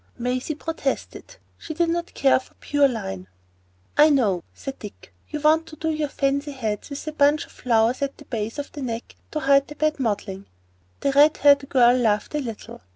Maisie 0.17 0.55
protested; 0.55 1.35
she 1.59 1.75
did 1.75 1.87
not 1.89 2.15
care 2.15 2.39
for 2.39 2.55
the 2.55 2.59
pure 2.59 2.87
line. 2.87 3.27
"I 3.95 4.09
know," 4.09 4.43
said 4.51 4.79
Dick. 4.79 5.13
"You 5.29 5.39
want 5.39 5.67
to 5.67 5.75
do 5.75 5.91
your 5.91 6.07
fancy 6.07 6.53
heads 6.53 6.89
with 6.89 7.05
a 7.05 7.11
bunch 7.11 7.45
of 7.45 7.51
flowers 7.51 8.01
at 8.01 8.17
the 8.17 8.25
base 8.25 8.57
of 8.57 8.71
the 8.71 8.81
neck 8.81 9.15
to 9.29 9.41
hide 9.41 9.77
bad 9.77 9.99
modelling." 9.99 10.47
The 11.01 11.11
red 11.11 11.37
haired 11.37 11.69
girl 11.69 11.95
laughed 11.95 12.33
a 12.33 12.39
little. 12.39 12.81